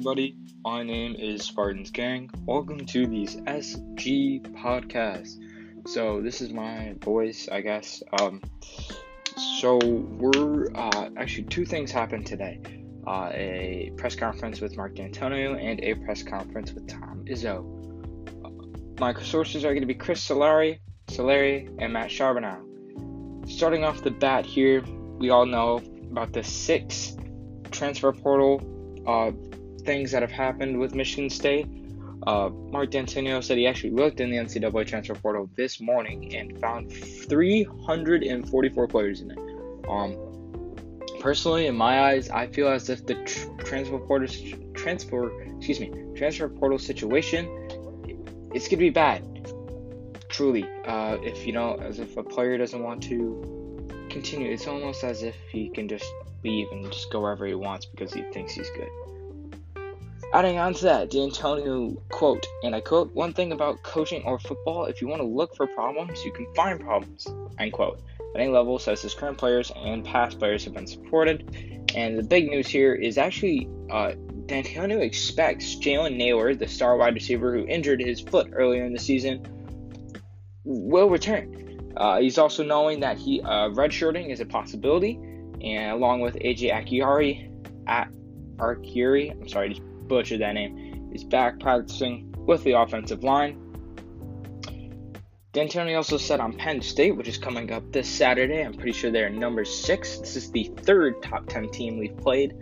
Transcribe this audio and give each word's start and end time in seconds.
everybody. 0.00 0.34
My 0.64 0.82
name 0.82 1.14
is 1.14 1.42
Spartans 1.42 1.90
Gang. 1.90 2.30
Welcome 2.46 2.86
to 2.86 3.06
these 3.06 3.36
SG 3.36 4.40
podcasts. 4.56 5.36
So 5.86 6.22
this 6.22 6.40
is 6.40 6.54
my 6.54 6.94
voice, 7.02 7.50
I 7.52 7.60
guess. 7.60 8.02
Um, 8.18 8.40
so 9.60 9.76
we're 9.76 10.72
uh, 10.74 11.10
actually 11.18 11.44
two 11.48 11.66
things 11.66 11.92
happened 11.92 12.24
today: 12.24 12.62
uh, 13.06 13.28
a 13.34 13.92
press 13.98 14.16
conference 14.16 14.62
with 14.62 14.74
Mark 14.74 14.94
Dantonio 14.94 15.62
and 15.62 15.78
a 15.80 15.92
press 15.96 16.22
conference 16.22 16.72
with 16.72 16.88
Tom 16.88 17.26
Izzo. 17.26 17.60
my 18.98 19.12
sources 19.22 19.66
are 19.66 19.74
going 19.74 19.82
to 19.82 19.86
be 19.86 19.92
Chris 19.92 20.26
Solari, 20.26 20.78
Solari, 21.08 21.76
and 21.78 21.92
Matt 21.92 22.10
Charbonneau. 22.10 23.44
Starting 23.46 23.84
off 23.84 24.02
the 24.02 24.12
bat 24.12 24.46
here, 24.46 24.82
we 25.18 25.28
all 25.28 25.44
know 25.44 25.82
about 26.10 26.32
the 26.32 26.42
six 26.42 27.18
transfer 27.70 28.12
portal 28.12 28.62
uh, 29.06 29.32
things 29.80 30.12
that 30.12 30.22
have 30.22 30.30
happened 30.30 30.78
with 30.78 30.94
Michigan 30.94 31.30
State. 31.30 31.66
Uh, 32.26 32.50
Mark 32.50 32.90
Dantonio 32.90 33.42
said 33.42 33.56
he 33.56 33.66
actually 33.66 33.90
looked 33.90 34.20
in 34.20 34.30
the 34.30 34.36
NCAA 34.36 34.86
transfer 34.86 35.14
portal 35.14 35.48
this 35.56 35.80
morning 35.80 36.34
and 36.34 36.58
found 36.60 36.92
344 36.92 38.88
players 38.88 39.22
in 39.22 39.30
it. 39.30 39.38
Um, 39.88 40.16
personally, 41.20 41.66
in 41.66 41.74
my 41.74 42.02
eyes, 42.02 42.28
I 42.28 42.46
feel 42.46 42.68
as 42.68 42.90
if 42.90 43.06
the 43.06 43.14
tr- 43.24 43.48
transfer 43.64 43.98
portal 43.98 44.28
transfer 44.74 45.42
excuse 45.42 45.80
me 45.80 45.92
transfer 46.16 46.48
portal 46.48 46.78
situation 46.78 47.46
it's 48.52 48.66
gonna 48.66 48.78
be 48.78 48.90
bad. 48.90 49.24
Truly, 50.28 50.64
uh, 50.84 51.18
if 51.22 51.46
you 51.46 51.52
know, 51.52 51.76
as 51.76 51.98
if 51.98 52.16
a 52.16 52.22
player 52.22 52.58
doesn't 52.58 52.82
want 52.82 53.02
to 53.04 53.86
continue, 54.10 54.50
it's 54.50 54.66
almost 54.66 55.04
as 55.04 55.22
if 55.22 55.36
he 55.50 55.68
can 55.68 55.88
just 55.88 56.10
leave 56.42 56.68
and 56.72 56.90
just 56.90 57.10
go 57.12 57.20
wherever 57.20 57.46
he 57.46 57.54
wants 57.54 57.86
because 57.86 58.12
he 58.12 58.22
thinks 58.32 58.52
he's 58.52 58.70
good. 58.70 58.88
Adding 60.32 60.58
on 60.58 60.74
to 60.74 60.84
that, 60.84 61.10
Dantonio 61.10 62.00
quote, 62.08 62.46
and 62.62 62.72
I 62.72 62.80
quote, 62.80 63.12
one 63.14 63.32
thing 63.32 63.50
about 63.50 63.82
coaching 63.82 64.22
or 64.22 64.38
football, 64.38 64.84
if 64.84 65.02
you 65.02 65.08
want 65.08 65.20
to 65.20 65.26
look 65.26 65.56
for 65.56 65.66
problems, 65.66 66.24
you 66.24 66.30
can 66.30 66.46
find 66.54 66.78
problems, 66.78 67.26
end 67.58 67.72
quote. 67.72 68.00
At 68.36 68.40
any 68.40 68.50
level, 68.50 68.78
says 68.78 69.02
his 69.02 69.12
current 69.12 69.38
players 69.38 69.72
and 69.74 70.04
past 70.04 70.38
players 70.38 70.64
have 70.64 70.74
been 70.74 70.86
supported. 70.86 71.90
And 71.96 72.16
the 72.16 72.22
big 72.22 72.48
news 72.48 72.68
here 72.68 72.94
is 72.94 73.18
actually 73.18 73.68
uh, 73.90 74.12
Dantonio 74.46 75.00
expects 75.00 75.74
Jalen 75.74 76.16
Nailor, 76.16 76.54
the 76.54 76.68
star 76.68 76.96
wide 76.96 77.14
receiver 77.14 77.52
who 77.56 77.66
injured 77.66 78.00
his 78.00 78.20
foot 78.20 78.50
earlier 78.52 78.84
in 78.84 78.92
the 78.92 79.00
season, 79.00 79.44
will 80.62 81.10
return. 81.10 81.92
Uh, 81.96 82.20
he's 82.20 82.38
also 82.38 82.62
knowing 82.62 83.00
that 83.00 83.18
he 83.18 83.40
uh, 83.42 83.68
redshirting 83.70 84.30
is 84.30 84.38
a 84.38 84.46
possibility, 84.46 85.18
and 85.60 85.90
along 85.90 86.20
with 86.20 86.36
AJ 86.36 86.72
Akiari, 86.72 87.50
at 87.88 88.12
Arcuri, 88.58 89.32
I'm 89.32 89.48
sorry, 89.48 89.80
just 90.10 90.30
butchered 90.30 90.40
that 90.40 90.54
name, 90.54 91.10
is 91.12 91.24
back 91.24 91.60
practicing 91.60 92.34
with 92.46 92.62
the 92.64 92.72
offensive 92.72 93.22
line. 93.22 93.58
Dantonio 95.52 95.96
also 95.96 96.16
said 96.16 96.38
on 96.38 96.52
Penn 96.52 96.80
State, 96.80 97.16
which 97.16 97.26
is 97.26 97.36
coming 97.36 97.72
up 97.72 97.90
this 97.92 98.08
Saturday. 98.08 98.62
I'm 98.62 98.74
pretty 98.74 98.92
sure 98.92 99.10
they're 99.10 99.30
number 99.30 99.64
six. 99.64 100.18
This 100.18 100.36
is 100.36 100.50
the 100.52 100.70
third 100.82 101.20
top 101.22 101.48
10 101.48 101.70
team 101.70 101.98
we've 101.98 102.16
played. 102.16 102.54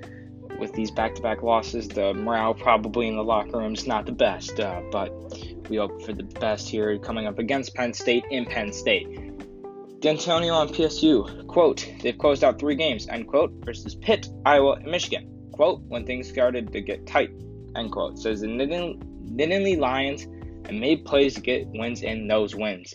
With 0.59 0.73
these 0.73 0.91
back 0.91 1.15
to 1.17 1.23
back 1.23 1.43
losses, 1.43 1.87
the 1.87 2.15
morale 2.15 2.55
probably 2.55 3.09
in 3.09 3.17
the 3.17 3.23
locker 3.23 3.59
room 3.59 3.75
is 3.75 3.87
not 3.87 4.07
the 4.07 4.13
best, 4.13 4.59
uh, 4.59 4.81
but 4.91 5.11
we 5.69 5.77
hope 5.77 6.03
for 6.03 6.13
the 6.13 6.25
best 6.25 6.69
here 6.69 6.99
coming 6.99 7.27
up 7.27 7.39
against 7.39 7.75
Penn 7.75 7.93
State 7.93 8.25
in 8.31 8.47
Penn 8.47 8.73
State. 8.73 9.07
Dantonio 10.01 10.55
on 10.55 10.69
PSU, 10.69 11.47
quote, 11.47 11.89
they've 12.03 12.17
closed 12.17 12.43
out 12.43 12.59
three 12.59 12.75
games, 12.75 13.07
end 13.09 13.29
quote, 13.29 13.53
versus 13.65 13.95
Pitt, 13.95 14.29
Iowa, 14.47 14.75
and 14.75 14.91
Michigan. 14.91 15.38
Quote, 15.59 15.83
when 15.89 16.07
things 16.07 16.29
started 16.29 16.73
to 16.73 16.81
get 16.81 17.05
tight, 17.05 17.33
end 17.75 17.91
quote. 17.91 18.17
Says 18.17 18.43
the 18.43 18.47
Nittany 18.47 19.77
Lions 19.77 20.23
and 20.69 20.79
made 20.79 21.05
plays 21.05 21.35
to 21.35 21.41
get 21.41 21.67
wins 21.67 22.03
in 22.03 22.29
those 22.29 22.55
wins. 22.55 22.95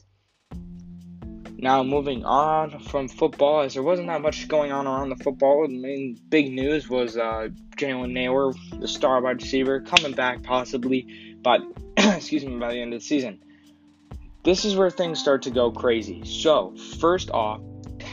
Now, 1.57 1.83
moving 1.83 2.23
on 2.23 2.79
from 2.79 3.09
football, 3.09 3.63
as 3.63 3.73
there 3.73 3.83
wasn't 3.83 4.07
that 4.07 4.21
much 4.21 4.47
going 4.47 4.71
on 4.71 4.87
around 4.87 5.09
the 5.09 5.17
football, 5.17 5.67
the 5.67 5.77
main 5.77 6.17
big 6.29 6.53
news 6.53 6.87
was 6.87 7.17
uh, 7.17 7.49
Jalen 7.75 8.13
Nailor, 8.13 8.53
the 8.79 8.87
star 8.87 9.21
wide 9.21 9.41
receiver, 9.41 9.81
coming 9.81 10.13
back 10.13 10.41
possibly, 10.43 11.35
but 11.41 11.59
excuse 11.97 12.45
me, 12.45 12.57
by 12.59 12.71
the 12.71 12.79
end 12.79 12.93
of 12.93 13.01
the 13.01 13.05
season. 13.05 13.43
This 14.45 14.63
is 14.63 14.77
where 14.77 14.89
things 14.89 15.19
start 15.19 15.41
to 15.41 15.51
go 15.51 15.69
crazy. 15.69 16.23
So, 16.23 16.77
first 17.01 17.29
off, 17.29 17.59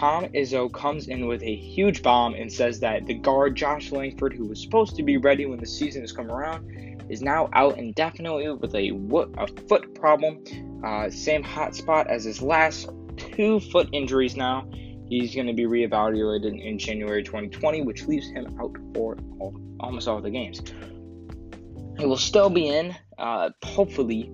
Tom 0.00 0.24
Izzo 0.28 0.72
comes 0.72 1.08
in 1.08 1.26
with 1.26 1.42
a 1.42 1.54
huge 1.54 2.02
bomb 2.02 2.32
and 2.32 2.50
says 2.50 2.80
that 2.80 3.04
the 3.04 3.12
guard 3.12 3.54
Josh 3.54 3.92
Langford, 3.92 4.32
who 4.32 4.46
was 4.46 4.58
supposed 4.58 4.96
to 4.96 5.02
be 5.02 5.18
ready 5.18 5.44
when 5.44 5.58
the 5.58 5.66
season 5.66 6.00
has 6.00 6.10
come 6.10 6.30
around, 6.30 7.04
is 7.10 7.20
now 7.20 7.50
out 7.52 7.76
indefinitely 7.76 8.48
with 8.48 8.74
a, 8.74 8.92
a 9.36 9.46
foot 9.68 9.94
problem. 9.94 10.42
Uh, 10.82 11.10
same 11.10 11.42
hot 11.42 11.76
spot 11.76 12.06
as 12.06 12.24
his 12.24 12.40
last 12.40 12.88
two 13.18 13.60
foot 13.60 13.90
injuries 13.92 14.36
now. 14.36 14.66
He's 15.06 15.34
going 15.34 15.48
to 15.48 15.52
be 15.52 15.64
reevaluated 15.66 16.58
in 16.64 16.78
January 16.78 17.22
2020, 17.22 17.82
which 17.82 18.06
leaves 18.06 18.30
him 18.30 18.58
out 18.58 18.74
for 18.94 19.18
all, 19.38 19.54
almost 19.80 20.08
all 20.08 20.22
the 20.22 20.30
games. 20.30 20.62
He 21.98 22.06
will 22.06 22.16
still 22.16 22.48
be 22.48 22.68
in, 22.68 22.96
uh, 23.18 23.50
hopefully, 23.62 24.32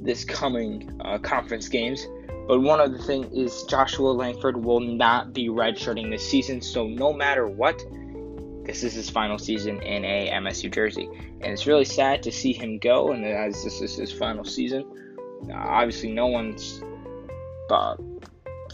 this 0.00 0.24
coming 0.24 1.00
uh, 1.04 1.18
conference 1.18 1.68
games. 1.68 2.04
But 2.46 2.60
one 2.60 2.80
other 2.80 2.98
thing 2.98 3.24
is 3.32 3.62
Joshua 3.64 4.10
Langford 4.10 4.62
will 4.62 4.80
not 4.80 5.32
be 5.32 5.48
redshirting 5.48 6.10
this 6.10 6.28
season, 6.28 6.60
so 6.60 6.86
no 6.86 7.12
matter 7.12 7.46
what, 7.46 7.82
this 8.64 8.82
is 8.82 8.92
his 8.92 9.08
final 9.08 9.38
season 9.38 9.80
in 9.82 10.04
a 10.04 10.30
MSU 10.30 10.72
jersey, 10.72 11.08
and 11.40 11.52
it's 11.52 11.66
really 11.66 11.84
sad 11.84 12.22
to 12.24 12.32
see 12.32 12.52
him 12.52 12.78
go. 12.78 13.12
And 13.12 13.24
as 13.24 13.64
this 13.64 13.80
is 13.80 13.96
his 13.96 14.12
final 14.12 14.44
season, 14.44 14.84
obviously 15.52 16.12
no 16.12 16.26
one's 16.26 16.82
uh, 17.70 17.96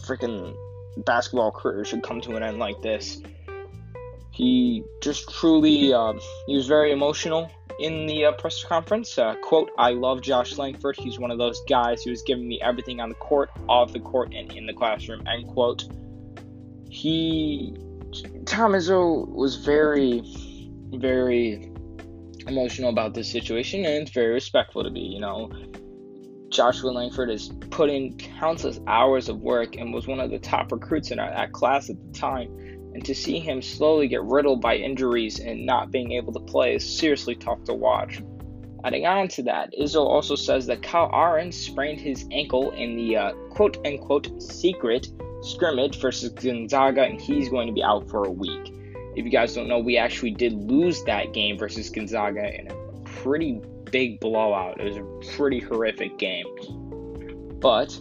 freaking 0.01 0.55
basketball 0.97 1.51
career 1.51 1.85
should 1.85 2.03
come 2.03 2.21
to 2.21 2.35
an 2.35 2.43
end 2.43 2.59
like 2.59 2.81
this. 2.81 3.21
He 4.31 4.83
just 5.01 5.29
truly, 5.29 5.93
uh, 5.93 6.13
he 6.45 6.55
was 6.55 6.67
very 6.67 6.91
emotional 6.91 7.49
in 7.79 8.07
the 8.07 8.25
uh, 8.25 8.31
press 8.33 8.63
conference. 8.63 9.17
Uh, 9.17 9.35
quote, 9.41 9.71
I 9.77 9.91
love 9.91 10.21
Josh 10.21 10.57
Langford. 10.57 10.95
He's 10.97 11.19
one 11.19 11.31
of 11.31 11.37
those 11.37 11.61
guys 11.69 12.03
who 12.03 12.09
has 12.09 12.21
given 12.21 12.47
me 12.47 12.59
everything 12.61 12.99
on 12.99 13.09
the 13.09 13.15
court, 13.15 13.49
off 13.67 13.93
the 13.93 13.99
court, 13.99 14.33
and 14.33 14.51
in 14.53 14.65
the 14.65 14.73
classroom, 14.73 15.25
end 15.27 15.47
quote. 15.47 15.85
He, 16.89 17.75
Tom 18.45 18.71
Izzo 18.71 19.27
was 19.27 19.57
very, 19.57 20.21
very 20.93 21.71
emotional 22.47 22.89
about 22.89 23.13
this 23.13 23.31
situation, 23.31 23.85
and 23.85 24.11
very 24.13 24.33
respectful 24.33 24.83
to 24.83 24.89
be, 24.89 25.01
you 25.01 25.19
know. 25.19 25.51
Joshua 26.49 26.91
Langford 26.91 27.29
has 27.29 27.49
put 27.71 27.89
in 27.89 28.17
countless 28.17 28.79
hours 28.87 29.27
of 29.27 29.41
work 29.41 29.75
and 29.75 29.93
was 29.93 30.07
one 30.07 30.21
of 30.21 30.31
the 30.31 30.39
top 30.39 30.71
recruits 30.71 31.11
in 31.11 31.19
our, 31.19 31.29
that 31.29 31.51
class 31.51 31.89
at 31.89 31.97
the 32.01 32.17
time. 32.17 32.76
And 32.97 33.05
to 33.05 33.13
see 33.13 33.37
him 33.37 33.61
slowly 33.61 34.07
get 34.07 34.23
riddled 34.23 34.59
by 34.59 34.77
injuries 34.77 35.39
and 35.39 35.67
not 35.67 35.91
being 35.91 36.13
able 36.13 36.33
to 36.33 36.39
play 36.39 36.73
is 36.73 36.97
seriously 36.97 37.35
tough 37.35 37.63
to 37.65 37.75
watch. 37.75 38.23
Adding 38.83 39.05
on 39.05 39.27
to 39.27 39.43
that, 39.43 39.71
Izzo 39.79 40.03
also 40.03 40.35
says 40.35 40.65
that 40.65 40.81
Kyle 40.81 41.07
Ahrens 41.13 41.55
sprained 41.55 42.01
his 42.01 42.25
ankle 42.31 42.71
in 42.71 42.95
the 42.95 43.15
uh, 43.15 43.33
quote 43.51 43.77
unquote 43.85 44.41
secret 44.41 45.09
scrimmage 45.43 46.01
versus 46.01 46.31
Gonzaga, 46.31 47.03
and 47.03 47.21
he's 47.21 47.49
going 47.49 47.67
to 47.67 47.73
be 47.73 47.83
out 47.83 48.09
for 48.09 48.23
a 48.23 48.31
week. 48.31 48.73
If 49.15 49.23
you 49.23 49.29
guys 49.29 49.53
don't 49.53 49.67
know, 49.67 49.77
we 49.77 49.95
actually 49.97 50.31
did 50.31 50.53
lose 50.53 51.03
that 51.03 51.33
game 51.33 51.55
versus 51.55 51.91
Gonzaga 51.91 52.51
in 52.59 52.71
a 52.71 52.99
pretty 53.03 53.61
big 53.91 54.19
blowout. 54.19 54.81
It 54.81 54.85
was 54.85 54.97
a 54.97 55.35
pretty 55.37 55.59
horrific 55.59 56.17
game. 56.17 56.47
But 57.59 57.95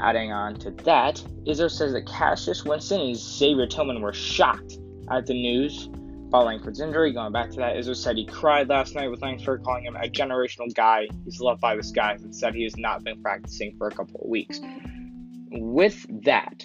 adding 0.00 0.32
on 0.32 0.54
to 0.56 0.70
that, 0.70 1.16
Izzo 1.46 1.70
says 1.70 1.92
that 1.92 2.06
Cassius 2.06 2.64
Winston 2.64 3.00
and 3.00 3.16
Xavier 3.16 3.66
Tillman 3.66 4.00
were 4.00 4.12
shocked 4.12 4.78
at 5.10 5.26
the 5.26 5.34
news 5.34 5.88
about 6.28 6.46
Langford's 6.46 6.80
injury. 6.80 7.12
Going 7.12 7.32
back 7.32 7.50
to 7.50 7.56
that, 7.56 7.76
Izzo 7.76 7.94
said 7.94 8.16
he 8.16 8.26
cried 8.26 8.68
last 8.68 8.94
night 8.94 9.08
with 9.08 9.22
Langford, 9.22 9.62
calling 9.62 9.84
him 9.84 9.96
a 9.96 10.08
generational 10.08 10.72
guy. 10.74 11.08
He's 11.24 11.40
loved 11.40 11.60
by 11.60 11.76
this 11.76 11.90
guys, 11.90 12.22
and 12.22 12.34
said 12.34 12.54
he 12.54 12.64
has 12.64 12.76
not 12.76 13.04
been 13.04 13.22
practicing 13.22 13.76
for 13.78 13.88
a 13.88 13.90
couple 13.92 14.20
of 14.20 14.28
weeks. 14.28 14.60
With 15.50 16.06
that, 16.24 16.64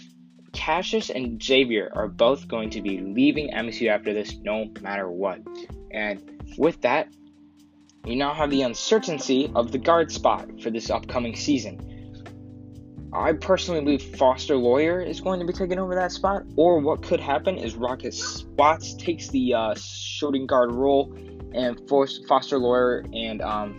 Cassius 0.53 1.09
and 1.09 1.41
Xavier 1.41 1.91
are 1.94 2.07
both 2.07 2.47
going 2.47 2.69
to 2.71 2.81
be 2.81 3.00
leaving 3.00 3.51
MSU 3.51 3.89
after 3.89 4.13
this, 4.13 4.35
no 4.38 4.69
matter 4.81 5.09
what. 5.09 5.39
And 5.91 6.44
with 6.57 6.81
that, 6.81 7.07
we 8.03 8.15
now 8.15 8.33
have 8.33 8.50
the 8.50 8.63
uncertainty 8.63 9.51
of 9.55 9.71
the 9.71 9.77
guard 9.77 10.11
spot 10.11 10.61
for 10.61 10.71
this 10.71 10.89
upcoming 10.89 11.35
season. 11.35 11.90
I 13.13 13.33
personally 13.33 13.81
believe 13.81 14.15
Foster 14.15 14.55
Loyer 14.55 15.01
is 15.01 15.19
going 15.19 15.41
to 15.41 15.45
be 15.45 15.51
taking 15.51 15.79
over 15.79 15.95
that 15.95 16.11
spot, 16.11 16.43
or 16.55 16.79
what 16.79 17.01
could 17.01 17.19
happen 17.19 17.57
is 17.57 17.75
Rocket 17.75 18.15
Watts 18.57 18.93
takes 18.95 19.27
the 19.29 19.53
uh, 19.53 19.75
shooting 19.75 20.47
guard 20.47 20.71
role, 20.71 21.13
and 21.53 21.79
Foster 21.89 22.57
Loyer 22.57 23.05
and 23.13 23.41
um, 23.41 23.75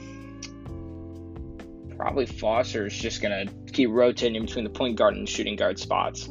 probably 1.96 2.26
Foster 2.26 2.86
is 2.86 2.94
just 2.94 3.22
gonna 3.22 3.46
keep 3.72 3.88
rotating 3.90 4.42
between 4.42 4.64
the 4.64 4.70
point 4.70 4.96
guard 4.96 5.14
and 5.14 5.28
shooting 5.28 5.56
guard 5.56 5.78
spots 5.78 6.28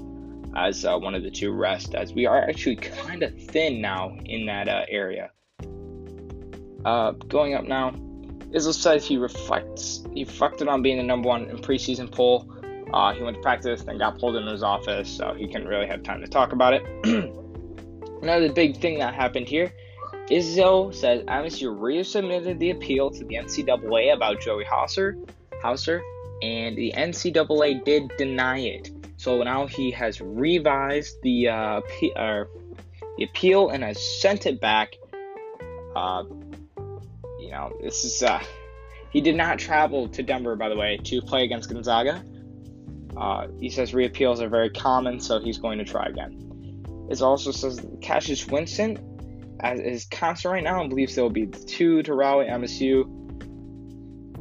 as 0.55 0.85
uh, 0.85 0.97
one 0.97 1.15
of 1.15 1.23
the 1.23 1.31
two 1.31 1.51
rest, 1.51 1.95
as 1.95 2.13
we 2.13 2.25
are 2.25 2.41
actually 2.41 2.75
kind 2.75 3.23
of 3.23 3.33
thin 3.45 3.81
now 3.81 4.15
in 4.25 4.45
that 4.45 4.67
uh, 4.67 4.83
area. 4.89 5.31
Uh, 6.85 7.11
going 7.11 7.53
up 7.55 7.63
now, 7.63 7.91
Izzo 8.53 8.73
says 8.73 9.07
he 9.07 9.17
reflects 9.17 10.03
he 10.13 10.23
reflected 10.23 10.67
on 10.67 10.81
being 10.81 10.97
the 10.97 11.03
number 11.03 11.29
one 11.29 11.49
in 11.49 11.57
preseason 11.57 12.11
poll. 12.11 12.53
Uh, 12.93 13.13
he 13.13 13.23
went 13.23 13.37
to 13.37 13.41
practice, 13.41 13.83
then 13.83 13.97
got 13.97 14.19
pulled 14.19 14.35
into 14.35 14.51
his 14.51 14.63
office, 14.63 15.09
so 15.09 15.33
he 15.33 15.47
couldn't 15.47 15.67
really 15.67 15.87
have 15.87 16.03
time 16.03 16.21
to 16.21 16.27
talk 16.27 16.51
about 16.51 16.73
it. 16.73 16.83
Another 18.21 18.51
big 18.51 18.77
thing 18.77 18.99
that 18.99 19.13
happened 19.13 19.47
here 19.47 19.71
Izzo 20.31 20.93
says 20.93 21.23
MSU 21.23 21.77
resubmitted 21.77 22.57
the 22.57 22.69
appeal 22.69 23.09
to 23.11 23.25
the 23.25 23.35
NCAA 23.35 24.13
about 24.13 24.39
Joey 24.39 24.63
Hauser, 24.63 25.17
Hauser, 25.61 26.01
and 26.41 26.77
the 26.77 26.93
NCAA 26.95 27.83
did 27.83 28.09
deny 28.17 28.59
it. 28.59 28.91
So 29.17 29.43
now 29.43 29.67
he 29.67 29.91
has 29.91 30.21
revised 30.21 31.21
the 31.21 31.49
uh, 31.49 31.81
uh, 32.15 32.45
the 33.17 33.23
appeal 33.25 33.69
and 33.69 33.83
has 33.83 34.01
sent 34.21 34.45
it 34.45 34.61
back. 34.61 34.95
Uh, 35.95 36.23
you 37.41 37.51
know, 37.51 37.73
this 37.81 38.05
is 38.05 38.23
uh, 38.23 38.41
he 39.11 39.19
did 39.19 39.35
not 39.35 39.59
travel 39.59 40.07
to 40.07 40.23
Denver, 40.23 40.55
by 40.55 40.69
the 40.69 40.77
way, 40.77 40.97
to 41.03 41.21
play 41.21 41.43
against 41.43 41.69
Gonzaga. 41.69 42.23
Uh, 43.17 43.47
he 43.59 43.69
says 43.69 43.93
reappeals 43.93 44.41
are 44.41 44.49
very 44.49 44.69
common, 44.69 45.19
so 45.19 45.39
he's 45.39 45.57
going 45.57 45.77
to 45.79 45.85
try 45.85 46.05
again. 46.05 46.47
It 47.09 47.21
also 47.21 47.51
says 47.51 47.85
Cassius 48.01 48.47
Winston 48.47 48.97
as 49.61 49.79
is 49.79 50.05
constant 50.05 50.53
right 50.53 50.63
now 50.63 50.81
and 50.81 50.89
believes 50.89 51.15
there 51.15 51.23
will 51.23 51.29
be 51.29 51.47
two 51.47 52.03
to 52.03 52.13
rally 52.13 52.47
MSU. 52.47 53.05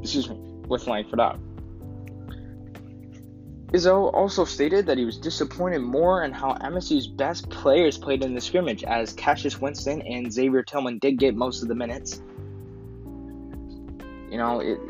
Excuse 0.00 0.28
me, 0.28 0.37
with 0.67 0.87
Langford 0.87 1.20
out. 1.20 1.38
Izzo 3.72 4.12
also 4.12 4.44
stated 4.44 4.87
that 4.87 4.99
he 4.99 5.05
was 5.05 5.16
disappointed 5.16 5.81
more 5.81 6.25
in 6.25 6.32
how 6.32 6.55
MSU's 6.55 7.06
best 7.06 7.49
players 7.50 7.96
played 7.96 8.25
in 8.25 8.34
the 8.34 8.40
scrimmage, 8.40 8.82
as 8.82 9.12
Cassius 9.12 9.61
Winston 9.61 10.02
and 10.02 10.32
Xavier 10.32 10.64
Tillman 10.64 10.99
did 10.99 11.19
get 11.19 11.37
most 11.37 11.62
of 11.62 11.69
the 11.69 11.75
minutes. 11.76 12.20
You 14.28 14.38
know, 14.38 14.58
it, 14.61 14.81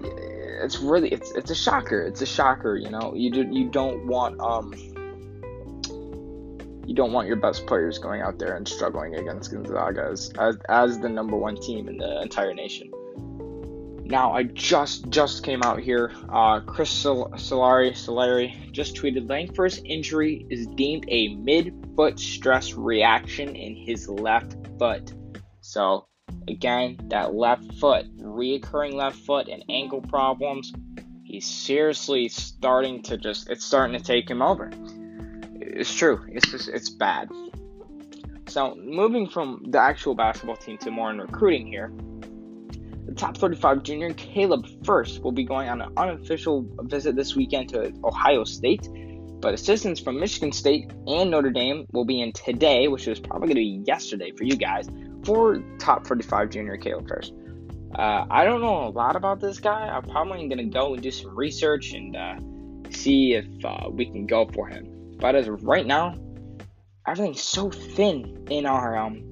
it's 0.61 0.79
really 0.79 1.09
it's 1.09 1.33
it's 1.33 1.51
a 1.51 1.55
shocker. 1.55 2.03
It's 2.03 2.23
a 2.23 2.27
shocker. 2.27 2.77
You 2.77 2.91
know, 2.91 3.15
you 3.15 3.31
do, 3.31 3.49
you 3.51 3.69
don't 3.69 4.07
want 4.07 4.41
um 4.41 4.73
you 6.87 6.95
don't 6.95 7.13
want 7.13 7.29
your 7.29 7.37
best 7.37 7.67
players 7.67 7.99
going 7.99 8.21
out 8.21 8.39
there 8.39 8.57
and 8.57 8.67
struggling 8.67 9.15
against 9.15 9.53
Gonzaga 9.53 10.09
as 10.11 10.33
as, 10.69 10.99
the 10.99 11.09
number 11.09 11.37
one 11.37 11.57
team 11.57 11.89
in 11.89 11.99
the 11.99 12.21
entire 12.21 12.53
nation. 12.53 12.91
Now, 14.05 14.33
I 14.33 14.43
just 14.43 15.09
just 15.09 15.45
came 15.45 15.63
out 15.63 15.79
here. 15.79 16.13
Uh, 16.29 16.61
Chris 16.61 16.91
Solari 17.05 17.93
Solari 17.93 18.73
just 18.73 18.97
tweeted 18.97 19.29
Langford's 19.29 19.81
injury 19.85 20.47
is 20.51 20.67
deemed 20.67 21.05
a 21.07 21.29
mid-foot 21.37 22.19
stress 22.19 22.75
reaction 22.75 23.55
in 23.55 23.77
his 23.77 24.09
left 24.09 24.57
foot. 24.81 25.13
So, 25.61 26.09
again, 26.51 26.99
that 27.09 27.35
left 27.35 27.73
foot, 27.75 28.07
reoccurring 28.19 28.95
left 28.95 29.19
foot, 29.19 29.49
and 29.49 29.65
ankle 29.69 30.01
problems. 30.01 30.73
He's 31.23 31.47
seriously 31.47 32.29
starting 32.29 33.03
to 33.05 33.17
just. 33.17 33.49
It's 33.49 33.65
starting 33.65 33.97
to 33.97 34.05
take 34.05 34.29
him 34.29 34.43
over. 34.43 34.71
It's 35.55 35.95
true. 35.95 36.27
It's 36.29 36.51
just. 36.51 36.69
It's 36.69 36.91
bad. 36.91 37.31
So, 38.49 38.75
moving 38.75 39.29
from 39.29 39.67
the 39.69 39.79
actual 39.79 40.17
basketball 40.17 40.57
team 40.57 40.77
to 40.79 40.91
more 40.91 41.11
in 41.11 41.19
recruiting 41.19 41.69
here. 41.69 41.93
The 43.07 43.15
top 43.15 43.37
35 43.37 43.83
junior 43.83 44.13
Caleb 44.15 44.67
Furst 44.85 45.23
will 45.23 45.33
be 45.33 45.45
going 45.45 45.69
on 45.69 45.81
an 45.81 45.93
unofficial 45.97 46.67
visit 46.83 47.17
this 47.17 47.35
weekend 47.35 47.69
to 47.71 47.93
Ohio 48.05 48.45
State, 48.45 48.89
but 49.41 49.55
assistants 49.55 50.01
from 50.01 50.19
Michigan 50.19 50.53
State 50.53 50.93
and 51.07 51.31
Notre 51.31 51.51
Dame 51.51 51.87
will 51.93 52.05
be 52.05 52.21
in 52.21 52.33
today, 52.33 52.89
which 52.89 53.09
is 53.09 53.19
probably 53.19 53.49
going 53.49 53.57
to 53.57 53.83
be 53.83 53.85
yesterday 53.87 54.33
for 54.33 54.45
you 54.45 54.57
guys, 54.57 54.89
top 55.79 56.07
45 56.07 56.51
junior 56.51 56.77
Caleb 56.77 57.09
Furst. 57.09 57.35
Uh, 57.95 58.25
I 58.31 58.45
don't 58.45 58.61
know 58.61 58.87
a 58.87 58.91
lot 58.91 59.17
about 59.17 59.41
this 59.41 59.59
guy. 59.59 59.89
I'm 59.89 60.03
probably 60.03 60.47
going 60.49 60.59
to 60.59 60.65
go 60.65 60.95
and 60.95 61.03
do 61.03 61.11
some 61.11 61.37
research 61.37 61.93
and 61.93 62.17
uh, 62.17 62.37
see 62.91 63.35
if 63.35 63.47
uh, 63.65 63.89
we 63.91 64.07
can 64.07 64.27
go 64.27 64.47
for 64.47 64.69
him. 64.69 65.17
But 65.19 65.35
as 65.35 65.49
of 65.49 65.65
right 65.65 65.87
now, 65.87 66.15
everything's 67.07 67.43
so 67.43 67.71
thin 67.71 68.47
in 68.49 68.65
our 68.65 68.97
um, 68.97 69.31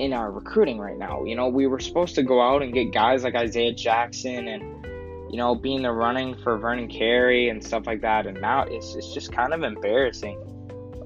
in 0.00 0.14
our 0.14 0.32
recruiting 0.32 0.78
right 0.78 0.98
now. 0.98 1.24
You 1.24 1.36
know, 1.36 1.48
we 1.48 1.66
were 1.66 1.78
supposed 1.78 2.14
to 2.14 2.22
go 2.22 2.40
out 2.40 2.62
and 2.62 2.72
get 2.72 2.92
guys 2.92 3.22
like 3.22 3.34
Isaiah 3.34 3.74
Jackson 3.74 4.48
and, 4.48 4.84
you 5.30 5.36
know, 5.36 5.54
be 5.54 5.74
in 5.74 5.82
the 5.82 5.92
running 5.92 6.36
for 6.42 6.56
Vernon 6.56 6.88
Carey 6.88 7.50
and 7.50 7.62
stuff 7.62 7.86
like 7.86 8.00
that. 8.00 8.26
And 8.26 8.40
now 8.40 8.62
it's, 8.62 8.94
it's 8.94 9.12
just 9.12 9.30
kind 9.30 9.52
of 9.52 9.62
embarrassing 9.62 10.38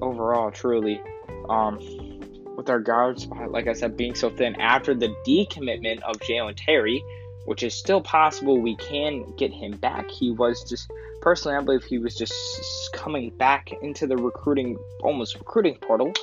overall, 0.01 0.49
truly. 0.49 1.01
Um, 1.49 1.77
with 2.55 2.69
our 2.69 2.79
guard 2.79 3.19
spot, 3.19 3.51
like 3.51 3.67
I 3.67 3.73
said, 3.73 3.97
being 3.97 4.15
so 4.15 4.29
thin 4.29 4.59
after 4.59 4.93
the 4.93 5.13
decommitment 5.27 6.01
of 6.01 6.17
Jalen 6.17 6.55
Terry, 6.57 7.03
which 7.45 7.63
is 7.63 7.73
still 7.73 8.01
possible 8.01 8.59
we 8.59 8.75
can 8.77 9.35
get 9.37 9.51
him 9.51 9.77
back. 9.77 10.09
He 10.09 10.31
was 10.31 10.63
just 10.63 10.89
personally, 11.21 11.57
I 11.57 11.61
believe 11.61 11.83
he 11.83 11.97
was 11.97 12.15
just 12.15 12.33
coming 12.93 13.35
back 13.37 13.71
into 13.81 14.07
the 14.07 14.17
recruiting, 14.17 14.77
almost 15.01 15.35
recruiting 15.35 15.75
portal, 15.75 16.13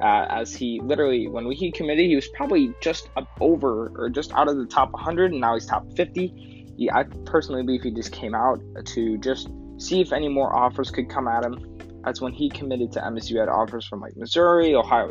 uh, 0.00 0.26
as 0.28 0.54
he 0.54 0.80
literally, 0.80 1.28
when 1.28 1.50
he 1.50 1.72
committed, 1.72 2.06
he 2.06 2.14
was 2.14 2.28
probably 2.28 2.74
just 2.80 3.08
up 3.16 3.28
over 3.40 3.92
or 3.96 4.08
just 4.08 4.32
out 4.32 4.48
of 4.48 4.56
the 4.56 4.66
top 4.66 4.92
100, 4.92 5.32
and 5.32 5.40
now 5.40 5.54
he's 5.54 5.66
top 5.66 5.84
50. 5.96 6.74
Yeah, 6.76 6.96
I 6.96 7.04
personally 7.24 7.64
believe 7.64 7.82
he 7.82 7.90
just 7.90 8.12
came 8.12 8.34
out 8.34 8.60
to 8.86 9.18
just 9.18 9.48
see 9.78 10.00
if 10.00 10.12
any 10.12 10.28
more 10.28 10.54
offers 10.54 10.90
could 10.90 11.08
come 11.08 11.26
at 11.26 11.44
him. 11.44 11.78
That's 12.04 12.20
when 12.20 12.32
he 12.32 12.48
committed 12.48 12.92
to 12.92 13.00
MSU, 13.00 13.40
had 13.40 13.48
offers 13.48 13.86
from 13.86 14.00
like 14.00 14.16
Missouri, 14.16 14.74
Ohio, 14.74 15.10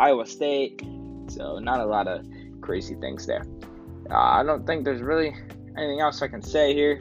Iowa 0.00 0.26
State. 0.26 0.82
So 1.28 1.58
not 1.58 1.80
a 1.80 1.86
lot 1.86 2.08
of 2.08 2.26
crazy 2.60 2.94
things 2.96 3.26
there. 3.26 3.44
Uh, 4.10 4.18
I 4.18 4.42
don't 4.42 4.66
think 4.66 4.84
there's 4.84 5.02
really 5.02 5.34
anything 5.76 6.00
else 6.00 6.22
I 6.22 6.28
can 6.28 6.42
say 6.42 6.74
here. 6.74 7.00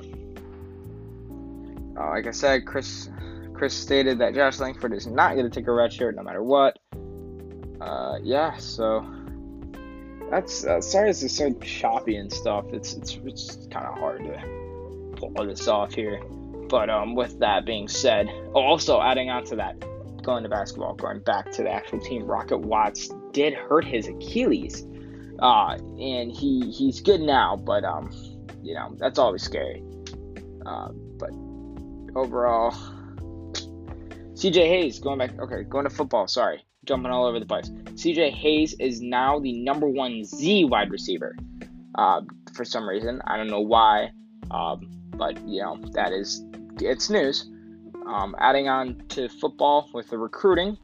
Uh, 1.98 2.10
like 2.10 2.28
I 2.28 2.32
said, 2.32 2.66
Chris 2.66 3.10
Chris 3.54 3.74
stated 3.74 4.20
that 4.20 4.36
Josh 4.36 4.60
Langford 4.60 4.94
is 4.94 5.08
not 5.08 5.34
going 5.34 5.50
to 5.50 5.50
take 5.50 5.68
a 5.68 5.72
red 5.72 5.92
shirt 5.92 6.16
no 6.16 6.24
matter 6.24 6.44
what 6.44 6.78
uh, 7.82 8.18
yeah, 8.22 8.56
so 8.58 9.06
that's 10.30 10.66
uh, 10.66 10.82
sorry 10.82 11.10
this 11.10 11.24
is 11.24 11.36
so 11.36 11.52
choppy 11.54 12.18
and 12.18 12.32
stuff. 12.32 12.66
It's 12.74 12.94
it's 12.94 13.18
it's 13.24 13.68
kind 13.72 13.86
of 13.86 13.98
hard 13.98 14.24
to 14.26 15.16
pull 15.16 15.46
this 15.46 15.68
off 15.68 15.94
here. 15.94 16.22
But 16.68 16.90
um, 16.90 17.16
with 17.16 17.40
that 17.40 17.66
being 17.66 17.88
said, 17.88 18.30
also 18.54 19.02
adding 19.02 19.30
on 19.30 19.46
to 19.46 19.56
that, 19.56 19.84
going 20.30 20.44
to 20.44 20.50
basketball, 20.50 20.94
going 20.94 21.20
back 21.22 21.52
to 21.52 21.64
the 21.64 21.72
actual 21.72 22.00
team, 22.00 22.24
Rocket 22.24 22.60
Watts 22.60 23.10
did 23.32 23.52
hurt 23.52 23.84
his 23.84 24.08
Achilles, 24.08 24.86
uh, 25.40 25.74
and 25.74 26.32
he 26.32 26.70
he's 26.70 27.02
good 27.02 27.20
now, 27.20 27.56
but 27.56 27.84
um, 27.84 28.12
you 28.62 28.76
know 28.76 28.96
that's 29.00 29.18
always 29.18 29.42
scary. 29.42 29.82
Uh, 30.68 30.90
but 31.18 31.32
overall, 32.16 32.72
CJ 34.34 34.68
Hayes 34.68 35.00
going 35.00 35.18
back. 35.18 35.32
Okay, 35.40 35.64
going 35.64 35.86
to 35.86 35.90
football. 35.90 36.28
Sorry, 36.28 36.64
jumping 36.86 37.12
all 37.12 37.26
over 37.26 37.40
the 37.40 37.48
place. 37.48 37.68
CJ 37.70 38.32
Hayes 38.32 38.76
is 38.80 39.02
now 39.02 39.40
the 39.40 39.54
number 39.64 39.88
one 39.88 40.24
Z 40.24 40.66
wide 40.66 40.92
receiver. 40.92 41.36
Uh, 41.96 42.22
for 42.54 42.64
some 42.64 42.88
reason, 42.88 43.20
I 43.26 43.36
don't 43.36 43.50
know 43.50 43.62
why, 43.62 44.12
um, 44.52 44.92
but 45.16 45.44
you 45.48 45.64
know 45.64 45.80
that 45.94 46.14
is 46.14 46.46
it's 46.80 47.10
news. 47.10 47.50
Um, 48.10 48.36
adding 48.40 48.68
on 48.68 49.04
to 49.10 49.30
football 49.30 49.88
with 49.94 50.10
the 50.10 50.18
recruiting, 50.18 50.80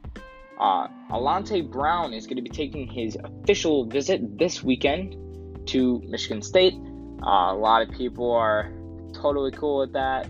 uh, 0.60 0.86
Alante 1.10 1.68
Brown 1.68 2.12
is 2.12 2.24
going 2.24 2.36
to 2.36 2.42
be 2.42 2.48
taking 2.48 2.86
his 2.86 3.16
official 3.16 3.84
visit 3.84 4.38
this 4.38 4.62
weekend 4.62 5.66
to 5.66 6.00
Michigan 6.06 6.40
State. 6.40 6.74
Uh, 6.74 7.52
a 7.52 7.58
lot 7.58 7.82
of 7.82 7.90
people 7.90 8.30
are 8.30 8.72
totally 9.12 9.50
cool 9.50 9.80
with 9.80 9.92
that, 9.94 10.28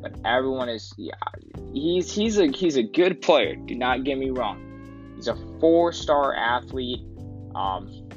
but 0.00 0.14
everyone 0.24 0.68
is 0.68 0.94
yeah, 0.96 1.14
he's 1.72 2.14
he's 2.14 2.38
a 2.38 2.46
he's 2.46 2.76
a 2.76 2.84
good 2.84 3.20
player. 3.22 3.56
Do 3.56 3.74
not 3.74 4.04
get 4.04 4.16
me 4.16 4.30
wrong. 4.30 5.12
He's 5.16 5.26
a 5.26 5.34
four 5.58 5.92
star 5.92 6.32
athlete. 6.32 7.00
Um, 7.56 8.08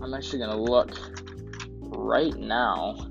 I'm 0.00 0.14
actually 0.14 0.38
going 0.38 0.52
to 0.52 0.62
look 0.62 0.98
right 1.82 2.34
now. 2.34 3.10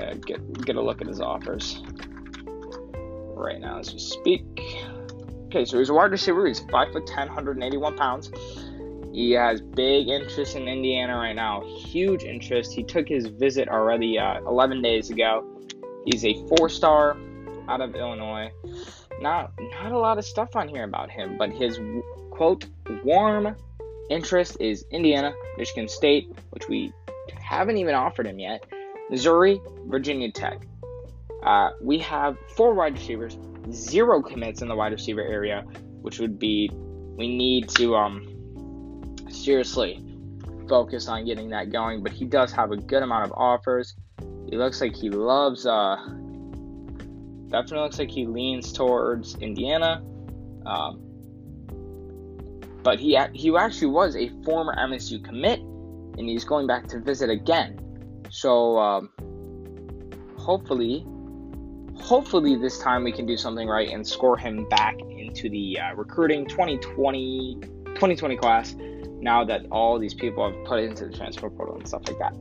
Around. 0.00 0.26
get, 0.26 0.64
get 0.64 0.76
a 0.76 0.82
look 0.82 1.00
at 1.00 1.06
his 1.06 1.20
offers 1.20 1.82
right 3.34 3.60
now 3.60 3.78
as 3.78 3.92
we 3.92 3.98
speak. 3.98 4.42
Okay, 5.46 5.64
so 5.64 5.78
he's 5.78 5.88
a 5.88 5.94
wide 5.94 6.12
receiver. 6.12 6.46
He's 6.46 6.60
5'10, 6.60 7.16
181 7.16 7.96
pounds. 7.96 8.30
He 9.12 9.32
has 9.32 9.60
big 9.60 10.08
interest 10.08 10.54
in 10.54 10.68
Indiana 10.68 11.16
right 11.16 11.34
now. 11.34 11.64
Huge 11.78 12.22
interest. 12.22 12.72
He 12.72 12.84
took 12.84 13.08
his 13.08 13.26
visit 13.26 13.68
already 13.68 14.18
uh, 14.18 14.38
11 14.42 14.82
days 14.82 15.10
ago. 15.10 15.44
He's 16.04 16.24
a 16.24 16.34
four 16.46 16.68
star 16.68 17.16
out 17.68 17.80
of 17.80 17.94
Illinois. 17.94 18.50
Not 19.20 19.52
not 19.58 19.92
a 19.92 19.98
lot 19.98 20.18
of 20.18 20.24
stuff 20.24 20.56
on 20.56 20.68
here 20.68 20.84
about 20.84 21.10
him, 21.10 21.36
but 21.36 21.50
his 21.50 21.78
quote 22.30 22.66
warm 23.04 23.56
interest 24.08 24.56
is 24.60 24.84
Indiana, 24.90 25.34
Michigan 25.58 25.88
State, 25.88 26.32
which 26.50 26.68
we 26.68 26.92
haven't 27.38 27.76
even 27.76 27.94
offered 27.94 28.26
him 28.26 28.38
yet, 28.38 28.64
Missouri, 29.10 29.60
Virginia 29.86 30.30
Tech. 30.30 30.66
Uh, 31.42 31.70
we 31.80 31.98
have 31.98 32.36
four 32.54 32.74
wide 32.74 32.94
receivers, 32.94 33.36
zero 33.72 34.22
commits 34.22 34.62
in 34.62 34.68
the 34.68 34.76
wide 34.76 34.92
receiver 34.92 35.22
area, 35.22 35.64
which 36.02 36.20
would 36.20 36.38
be 36.38 36.70
we 36.72 37.36
need 37.36 37.68
to 37.70 37.96
um, 37.96 39.16
seriously 39.30 40.02
focus 40.68 41.08
on 41.08 41.26
getting 41.26 41.50
that 41.50 41.72
going. 41.72 42.02
But 42.02 42.12
he 42.12 42.24
does 42.24 42.52
have 42.52 42.70
a 42.70 42.76
good 42.76 43.02
amount 43.02 43.24
of 43.24 43.32
offers. 43.32 43.94
He 44.48 44.56
looks 44.56 44.80
like 44.80 44.94
he 44.94 45.10
loves, 45.10 45.66
uh, 45.66 45.96
definitely 47.48 47.80
looks 47.80 47.98
like 47.98 48.10
he 48.10 48.26
leans 48.26 48.72
towards 48.72 49.34
Indiana. 49.36 50.02
Um, 50.64 51.00
but 52.82 53.00
he 53.00 53.18
he 53.34 53.54
actually 53.56 53.88
was 53.88 54.14
a 54.14 54.28
former 54.44 54.74
MSU 54.76 55.22
commit, 55.24 55.58
and 55.60 56.28
he's 56.28 56.44
going 56.44 56.66
back 56.66 56.86
to 56.88 57.00
visit 57.00 57.28
again. 57.28 57.89
So 58.30 58.78
um, 58.78 59.10
hopefully, 60.38 61.04
hopefully 61.96 62.56
this 62.56 62.78
time 62.78 63.04
we 63.04 63.12
can 63.12 63.26
do 63.26 63.36
something 63.36 63.68
right 63.68 63.90
and 63.90 64.06
score 64.06 64.36
him 64.36 64.68
back 64.68 64.98
into 65.00 65.50
the 65.50 65.78
uh, 65.78 65.94
recruiting 65.94 66.46
2020 66.46 67.58
2020 67.60 68.36
class. 68.36 68.74
Now 69.20 69.44
that 69.44 69.66
all 69.70 69.98
these 69.98 70.14
people 70.14 70.50
have 70.50 70.64
put 70.64 70.80
into 70.80 71.06
the 71.06 71.16
transfer 71.16 71.50
portal 71.50 71.76
and 71.76 71.86
stuff 71.86 72.02
like 72.06 72.18
that. 72.18 72.34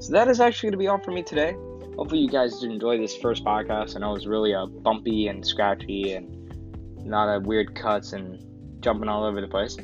So 0.00 0.12
that 0.12 0.28
is 0.28 0.40
actually 0.40 0.68
going 0.68 0.72
to 0.72 0.78
be 0.78 0.88
all 0.88 0.98
for 0.98 1.12
me 1.12 1.22
today. 1.22 1.56
Hopefully 1.96 2.20
you 2.20 2.28
guys 2.28 2.58
did 2.58 2.70
enjoy 2.70 2.98
this 2.98 3.16
first 3.16 3.42
podcast. 3.42 3.96
I 3.96 4.00
know 4.00 4.10
it 4.10 4.14
was 4.14 4.26
really 4.26 4.54
uh, 4.54 4.66
bumpy 4.66 5.28
and 5.28 5.46
scratchy 5.46 6.12
and 6.12 6.36
not 7.06 7.32
a 7.32 7.40
weird 7.40 7.74
cuts 7.74 8.12
and 8.12 8.38
jumping 8.82 9.08
all 9.08 9.24
over 9.24 9.40
the 9.40 9.48
place. 9.48 9.78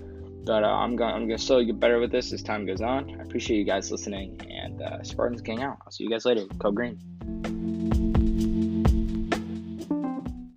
But 0.45 0.65
uh, 0.65 0.69
I'm 0.69 0.97
going 0.97 1.15
I'm 1.15 1.27
gonna 1.27 1.39
slowly 1.39 1.67
get 1.67 1.79
better 1.79 1.99
with 2.01 2.11
this 2.11 2.33
as 2.33 2.43
time 2.43 2.67
goes 2.67 2.81
on. 2.81 3.21
I 3.21 3.23
appreciate 3.23 3.59
you 3.59 3.65
guys 3.65 3.91
listening, 3.91 4.41
and 4.51 4.83
uh, 4.83 5.03
Spartans 5.03 5.41
gang 5.43 5.63
out. 5.63 5.79
I'll 5.85 5.93
see 5.93 6.05
you 6.05 6.11
guys 6.11 6.25
later. 6.25 6.45
Go 6.59 6.73
Green. 6.73 6.99